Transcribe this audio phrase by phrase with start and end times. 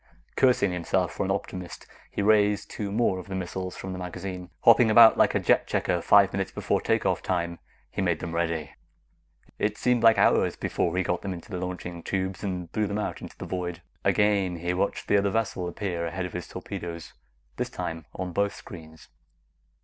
[0.35, 4.49] Cursing himself for an optimist, he raised two more of the missiles from the magazine.
[4.63, 7.59] Hopping about like a jet checker five minutes before take off time,
[7.91, 8.71] he made them ready.
[9.59, 12.97] It seemed like hours before he got them into the launching tubes and blew them
[12.97, 13.83] out into the void.
[14.03, 17.13] Again, he watched the other vessel appear ahead of his torpedoes,
[17.57, 19.07] this time on both screens.